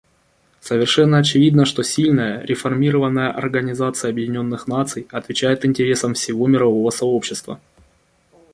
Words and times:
Совершенно 0.61 1.19
очевидно, 1.19 1.63
что 1.63 1.83
сильная, 1.83 2.41
реформированная 2.43 3.29
Организация 3.29 4.09
Объединенных 4.09 4.65
Наций 4.67 5.05
отвечает 5.11 5.63
интересам 5.63 6.15
всего 6.15 6.47
мирового 6.47 6.89
сообщества. 6.89 7.59